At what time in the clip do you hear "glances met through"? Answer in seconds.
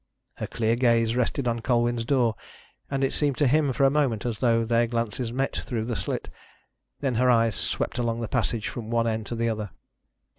4.87-5.85